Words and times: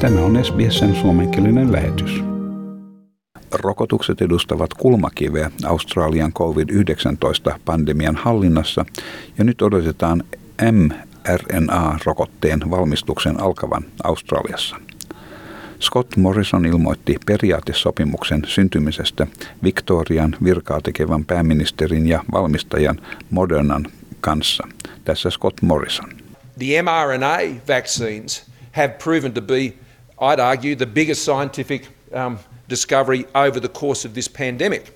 Tämä 0.00 0.20
on 0.20 0.44
SBSn 0.44 0.94
suomenkielinen 0.94 1.72
lähetys. 1.72 2.24
Rokotukset 3.52 4.22
edustavat 4.22 4.74
kulmakiveä 4.74 5.50
Australian 5.64 6.32
COVID-19-pandemian 6.32 8.16
hallinnassa 8.16 8.84
ja 9.38 9.44
nyt 9.44 9.62
odotetaan 9.62 10.24
mRNA-rokotteen 10.72 12.70
valmistuksen 12.70 13.40
alkavan 13.40 13.84
Australiassa. 14.04 14.76
Scott 15.80 16.16
Morrison 16.16 16.66
ilmoitti 16.66 17.16
periaatesopimuksen 17.26 18.42
syntymisestä 18.46 19.26
Victorian 19.62 20.36
virkaa 20.44 20.80
tekevän 20.80 21.24
pääministerin 21.24 22.06
ja 22.06 22.24
valmistajan 22.32 23.00
Modernan 23.30 23.86
kanssa. 24.20 24.68
Tässä 25.04 25.30
Scott 25.30 25.62
Morrison. 25.62 26.10
The 26.58 26.82
mRNA 26.82 27.38
vaccines 27.68 28.46
have 28.72 28.88
proven 28.88 29.32
to 29.32 29.40
be, 29.40 29.83
I'd 30.24 30.40
argue, 30.40 30.74
the 30.74 30.86
biggest 30.86 31.24
scientific 31.24 31.88
um, 32.12 32.38
discovery 32.68 33.24
over 33.34 33.60
the 33.60 33.68
course 33.68 34.08
of 34.08 34.14
this 34.14 34.28
pandemic. 34.28 34.92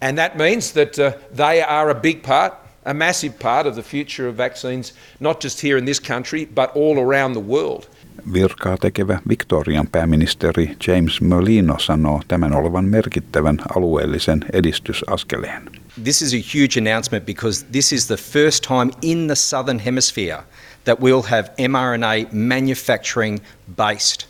And 0.00 0.18
that 0.18 0.36
means 0.36 0.72
that 0.72 0.98
uh, 0.98 1.12
they 1.36 1.62
are 1.62 1.90
a 1.90 1.94
big 1.94 2.22
part, 2.22 2.52
a 2.84 2.94
massive 2.94 3.38
part 3.38 3.66
of 3.66 3.74
the 3.74 3.82
future 3.82 4.28
of 4.28 4.36
vaccines, 4.36 4.92
not 5.20 5.42
just 5.42 5.60
here 5.60 5.78
in 5.78 5.84
this 5.84 6.00
country, 6.00 6.46
but 6.54 6.70
all 6.74 6.98
around 6.98 7.34
the 7.34 7.40
world. 7.40 7.86
Virkaa 8.32 8.76
tekevä 8.76 9.18
Victorian 9.28 9.88
pääministeri 9.92 10.76
James 10.86 11.20
Merlino 11.20 11.78
sanoo 11.78 12.20
tämän 12.28 12.52
olevan 12.52 12.84
merkittävän 12.84 13.58
alueellisen 13.76 14.44
edistysaskeleen. 14.52 15.70
This 16.04 16.22
is 16.22 16.32
a 16.32 16.38
huge 16.38 16.78
announcement 16.78 17.26
because 17.26 17.64
this 17.72 17.92
is 17.92 18.06
the 18.06 18.16
first 18.16 18.62
time 18.62 18.90
in 19.02 19.26
the 19.26 19.36
southern 19.36 19.78
hemisphere 19.78 20.44
that 20.84 21.00
we'll 21.00 21.22
have 21.22 21.50
mRNA 21.58 22.32
manufacturing 22.32 23.40
based 23.76 24.26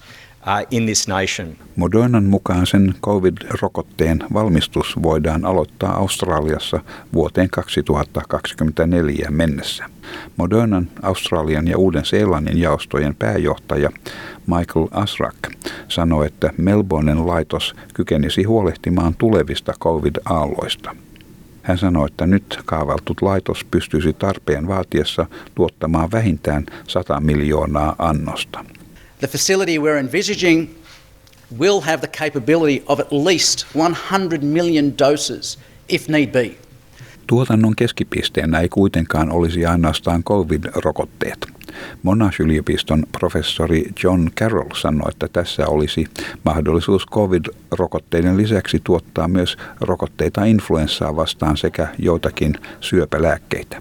uh, 0.46 0.64
in 0.70 0.86
this 0.86 1.08
nation. 1.08 1.56
Modernan 1.76 2.24
mukaan 2.24 2.66
sen 2.66 2.94
COVID-rokotteen 3.06 4.24
valmistus 4.32 5.02
voidaan 5.02 5.44
aloittaa 5.44 5.96
Australiassa 5.96 6.80
vuoteen 7.12 7.50
2024 7.50 9.30
mennessä. 9.30 9.84
Modernan, 10.36 10.88
Australian 11.02 11.68
ja 11.68 11.78
Uuden-Seelannin 11.78 12.58
jaostojen 12.58 13.14
pääjohtaja 13.14 13.90
Michael 14.46 14.88
Asrak 14.90 15.36
sanoi, 15.88 16.26
että 16.26 16.50
Melbournen 16.56 17.26
laitos 17.26 17.74
kykenisi 17.94 18.42
huolehtimaan 18.42 19.14
tulevista 19.14 19.72
COVID-aalloista. 19.80 20.96
Hän 21.62 21.78
sanoi, 21.78 22.06
että 22.06 22.26
nyt 22.26 22.58
kaavaltut 22.64 23.22
laitos 23.22 23.64
pystyisi 23.70 24.12
tarpeen 24.12 24.68
vaatiessa 24.68 25.26
tuottamaan 25.54 26.10
vähintään 26.12 26.66
100 26.88 27.20
miljoonaa 27.20 27.94
annosta. 27.98 28.64
The 29.18 29.26
facility 29.26 29.78
we're 29.78 29.98
envisaging 29.98 30.68
will 31.58 31.80
have 31.80 31.98
the 31.98 32.06
capability 32.18 32.82
of 32.86 33.00
at 33.00 33.12
least 33.12 33.66
100 33.74 34.38
million 34.42 34.98
doses 34.98 35.58
if 35.88 36.08
need 36.08 36.28
be. 36.32 36.50
Tuotannon 37.26 37.76
keskipisteenä 37.76 38.60
ei 38.60 38.68
kuitenkaan 38.68 39.32
olisi 39.32 39.66
ainoastaan 39.66 40.24
COVID-rokotteet. 40.24 41.46
Monash-yliopiston 42.02 43.02
professori 43.18 43.84
John 44.04 44.28
Carroll 44.40 44.70
sanoi, 44.74 45.08
että 45.08 45.28
tässä 45.32 45.66
olisi 45.66 46.06
mahdollisuus 46.44 47.06
COVID-rokotteiden 47.06 48.36
lisäksi 48.36 48.80
tuottaa 48.84 49.28
myös 49.28 49.56
rokotteita 49.80 50.44
influenssaa 50.44 51.16
vastaan 51.16 51.56
sekä 51.56 51.88
joitakin 51.98 52.54
syöpälääkkeitä. 52.80 53.78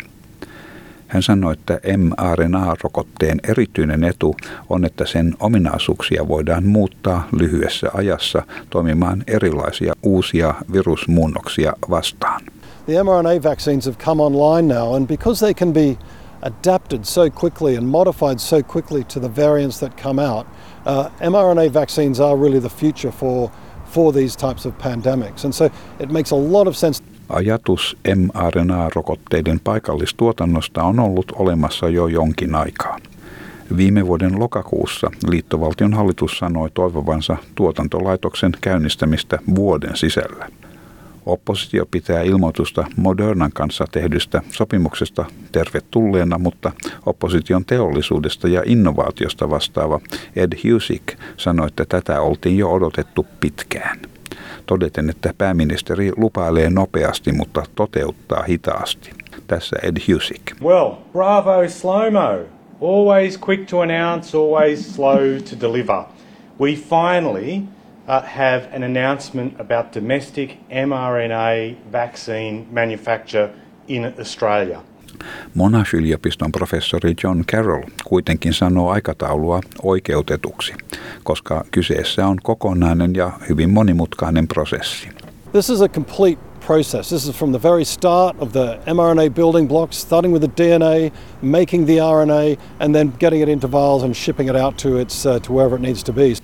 Hän 1.07 1.23
sanoi, 1.23 1.53
että 1.53 1.79
mRNA-rokotteen 1.97 3.39
erityinen 3.47 4.03
etu 4.03 4.35
on, 4.69 4.85
että 4.85 5.05
sen 5.05 5.33
ominaisuuksia 5.39 6.27
voidaan 6.27 6.65
muuttaa 6.65 7.27
lyhyessä 7.31 7.89
ajassa 7.93 8.43
toimimaan 8.69 9.23
erilaisia 9.27 9.93
uusia 10.03 10.53
virusmuunnoksia 10.71 11.73
vastaan. 11.89 12.41
The 12.85 13.03
mRNA 13.03 13.43
vaccines 13.43 13.85
have 13.85 13.97
come 13.97 14.23
online 14.23 14.73
now, 14.73 14.95
and 14.95 15.07
because 15.07 15.45
they 15.45 15.53
can 15.53 15.73
be 15.73 15.97
adapted 16.41 17.05
so 17.05 17.29
quickly 17.29 17.75
and 17.75 17.87
modified 17.87 18.39
so 18.39 18.63
quickly 18.63 19.03
to 19.03 19.19
the 19.19 19.29
variants 19.35 19.79
that 19.79 20.01
come 20.03 20.19
out, 20.19 20.47
uh, 20.85 21.09
mRNA 21.21 21.73
vaccines 21.73 22.19
are 22.19 22.37
really 22.37 22.59
the 22.59 22.69
future 22.69 23.11
for, 23.11 23.51
for 23.85 24.13
these 24.13 24.37
types 24.37 24.65
of 24.65 24.73
pandemics. 24.77 25.43
And 25.43 25.53
so 25.53 25.65
it 25.99 26.11
makes 26.11 26.31
a 26.31 26.51
lot 26.51 26.67
of 26.67 26.75
sense. 26.77 27.03
Ajatus 27.29 27.97
mRNA-rokotteiden 28.07 29.59
paikallistuotannosta 29.63 30.83
on 30.83 30.99
ollut 30.99 31.31
olemassa 31.35 31.89
jo 31.89 32.07
jonkin 32.07 32.55
aikaa. 32.55 32.97
Viime 33.77 34.07
vuoden 34.07 34.39
lokakuussa 34.39 35.11
liittovaltion 35.27 35.93
hallitus 35.93 36.37
sanoi 36.37 36.69
toivovansa 36.73 37.37
tuotantolaitoksen 37.55 38.51
käynnistämistä 38.61 39.39
vuoden 39.55 39.97
sisällä. 39.97 40.49
Oppositio 41.25 41.85
pitää 41.91 42.21
ilmoitusta 42.21 42.85
Modernan 42.95 43.51
kanssa 43.53 43.85
tehdystä 43.91 44.41
sopimuksesta 44.51 45.25
tervetulleena, 45.51 46.37
mutta 46.37 46.71
opposition 47.05 47.65
teollisuudesta 47.65 48.47
ja 48.47 48.63
innovaatiosta 48.65 49.49
vastaava 49.49 49.99
Ed 50.35 50.51
Husick 50.63 51.19
sanoi, 51.37 51.67
että 51.67 51.85
tätä 51.89 52.21
oltiin 52.21 52.57
jo 52.57 52.71
odotettu 52.71 53.25
pitkään. 53.39 53.99
Todeten, 54.65 55.09
että 55.09 55.33
pääministeri 55.37 56.11
lupailee 56.17 56.69
nopeasti, 56.69 57.31
mutta 57.31 57.63
toteuttaa 57.75 58.43
hitaasti. 58.43 59.11
Tässä 59.47 59.75
Ed 59.83 59.97
Husick. 60.13 60.61
Well, 60.61 60.91
bravo 61.13 61.67
slow-mo. 61.67 62.45
Always 62.81 63.39
quick 63.47 63.65
to 63.69 63.79
announce, 63.79 64.37
always 64.37 64.95
slow 64.95 65.19
to 65.49 65.67
deliver. 65.67 66.03
We 66.59 66.75
finally 66.75 67.61
uh, 68.09 68.23
have 68.23 68.67
an 68.73 68.83
announcement 68.83 69.59
about 69.59 69.93
domestic 69.93 70.57
mRNA 70.69 71.75
vaccine 71.91 72.65
manufacture 72.71 73.49
in 73.87 74.13
Australia. 74.19 74.81
Monash-yliopiston 75.55 76.51
professori 76.51 77.15
John 77.23 77.43
Carroll 77.51 77.83
kuitenkin 78.03 78.53
sanoo 78.53 78.89
aikataulua 78.89 79.61
oikeutetuksi, 79.83 80.73
koska 81.23 81.65
kyseessä 81.71 82.27
on 82.27 82.37
kokonainen 82.43 83.15
ja 83.15 83.31
hyvin 83.49 83.69
monimutkainen 83.69 84.47
prosessi. 84.47 85.09
This 85.51 85.69
is 85.69 85.81
a 85.81 85.87
complete 85.87 86.41
process. 86.67 87.09
This 87.09 87.27
is 87.27 87.35
from 87.35 87.51
the 87.51 87.63
very 87.63 87.85
start 87.85 88.35
of 88.39 88.51
the 88.51 88.79
mRNA 88.85 89.33
building 89.33 89.67
blocks, 89.67 90.01
starting 90.01 90.33
with 90.33 90.43
the 90.43 90.63
DNA, 90.63 91.11
making 91.41 91.85
the 91.85 91.97
RNA, 91.97 92.59
and 92.79 92.95
then 92.95 93.13
getting 93.19 93.43
it 93.43 93.49
into 93.49 93.71
vials 93.71 94.03
and 94.03 94.15
shipping 94.15 94.49
it 94.49 94.55
out 94.55 94.77
to 94.77 94.97
its 94.97 95.25
uh, 95.25 95.39
to 95.39 95.53
wherever 95.53 95.75
it 95.75 95.81
needs 95.81 96.03
to 96.03 96.13
be. 96.13 96.35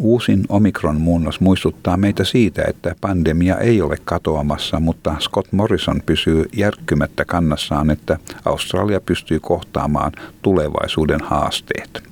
Uusin 0.00 0.44
omikron-muunnos 0.48 1.40
muistuttaa 1.40 1.96
meitä 1.96 2.24
siitä, 2.24 2.64
että 2.68 2.94
pandemia 3.00 3.58
ei 3.58 3.82
ole 3.82 3.96
katoamassa, 4.04 4.80
mutta 4.80 5.16
Scott 5.20 5.52
Morrison 5.52 6.02
pysyy 6.06 6.44
järkkymättä 6.52 7.24
kannassaan, 7.24 7.90
että 7.90 8.18
Australia 8.44 9.00
pystyy 9.00 9.40
kohtaamaan 9.40 10.12
tulevaisuuden 10.42 11.20
haasteet. 11.20 12.02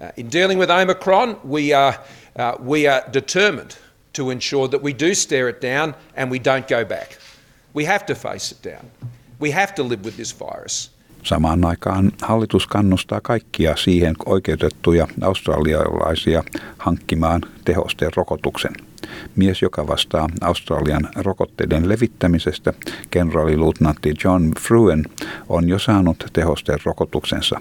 Uh, 0.00 0.08
in 0.16 0.32
dealing 0.32 0.60
with 0.60 0.72
Omicron, 0.72 1.40
we 1.48 1.74
are, 1.74 1.96
uh, 2.38 2.66
we 2.66 2.88
are 2.88 3.02
determined 3.12 3.70
to 4.16 4.30
ensure 4.30 4.68
that 4.68 4.82
we 4.82 4.92
do 4.92 5.14
stare 5.14 5.48
it 5.48 5.62
down 5.62 5.94
and 6.16 6.30
we 6.30 6.38
don't 6.38 6.68
go 6.68 6.84
back. 6.84 7.08
We 7.76 7.84
have 7.84 8.04
to 8.06 8.14
face 8.14 8.54
it 8.54 8.64
down. 8.64 8.90
We 9.40 9.52
have 9.52 9.72
to 9.74 9.88
live 9.88 10.04
with 10.04 10.16
this 10.16 10.38
virus. 10.38 10.95
Samaan 11.26 11.64
aikaan 11.64 12.12
hallitus 12.22 12.66
kannustaa 12.66 13.20
kaikkia 13.20 13.76
siihen 13.76 14.14
oikeutettuja 14.26 15.08
australialaisia 15.20 16.44
hankkimaan 16.78 17.40
tehosteen 17.64 18.10
rokotuksen. 18.16 18.72
Mies, 19.36 19.62
joka 19.62 19.86
vastaa 19.86 20.28
Australian 20.40 21.08
rokotteiden 21.16 21.88
levittämisestä, 21.88 22.72
kenraaliluutnantti 23.10 24.14
John 24.24 24.50
Fruen, 24.60 25.04
on 25.48 25.68
jo 25.68 25.78
saanut 25.78 26.26
tehosteen 26.32 26.78
rokotuksensa. 26.84 27.60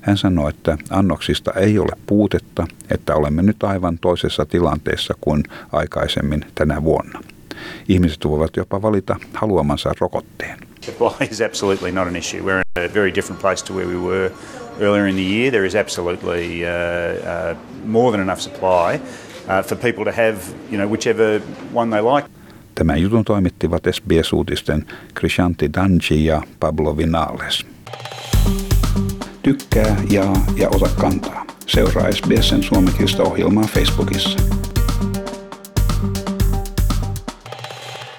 Hän 0.00 0.16
sanoi, 0.16 0.50
että 0.50 0.78
annoksista 0.90 1.52
ei 1.52 1.78
ole 1.78 1.92
puutetta, 2.06 2.66
että 2.90 3.14
olemme 3.14 3.42
nyt 3.42 3.62
aivan 3.64 3.98
toisessa 3.98 4.46
tilanteessa 4.46 5.14
kuin 5.20 5.42
aikaisemmin 5.72 6.44
tänä 6.54 6.82
vuonna. 6.82 7.20
Ihmiset 7.88 8.24
voivat 8.24 8.56
jopa 8.56 8.82
valita 8.82 9.16
haluamansa 9.32 9.92
rokotteen. 10.00 10.58
Supply 10.80 11.28
is 11.30 11.40
absolutely 11.40 11.92
not 11.92 12.08
an 12.08 12.16
issue. 12.16 12.42
We're 12.42 12.62
in 12.76 12.90
a 12.90 12.94
very 12.94 13.14
different 13.14 13.40
place 13.40 13.64
to 13.64 13.74
where 13.74 13.88
we 13.88 13.96
were 13.96 14.30
earlier 14.80 15.06
in 15.06 15.16
the 15.16 15.22
year. 15.36 15.50
There 15.50 15.66
is 15.66 15.74
absolutely 15.74 16.64
uh, 16.64 16.70
uh, 16.70 17.56
more 17.84 18.12
than 18.12 18.20
enough 18.20 18.40
supply 18.40 19.00
uh, 19.48 19.62
for 19.62 19.76
people 19.76 20.04
to 20.04 20.12
have, 20.12 20.38
you 20.70 20.78
know, 20.78 20.90
whichever 20.90 21.40
one 21.74 21.90
they 21.90 22.02
like. 22.16 22.28
Tämän 22.74 23.02
jutun 23.02 23.24
toimittivat 23.24 23.82
SBS-uutisten 23.90 24.86
Krishanti 25.14 25.70
Danji 25.72 26.24
ja 26.24 26.42
Pablo 26.60 26.96
Vinales. 26.96 27.66
Tykkää, 29.42 29.96
jaa 30.10 30.44
ja 30.56 30.68
ota 30.68 30.88
kantaa. 31.00 31.46
Seuraa 31.66 32.12
SBSn 32.12 32.62
suomenkielistä 32.62 33.22
ohjelmaa 33.22 33.64
Facebookissa. 33.64 34.57